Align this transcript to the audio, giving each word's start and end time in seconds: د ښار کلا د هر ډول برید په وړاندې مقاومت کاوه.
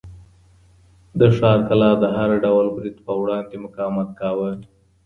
د 1.19 1.21
ښار 1.37 1.59
کلا 1.67 1.91
د 1.99 2.03
هر 2.17 2.29
ډول 2.43 2.65
برید 2.75 2.97
په 3.05 3.13
وړاندې 3.21 3.55
مقاومت 3.65 4.09
کاوه. 4.19 4.51